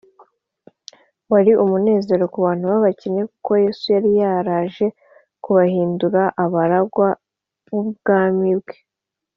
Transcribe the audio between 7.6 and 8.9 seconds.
b’ubwami bwe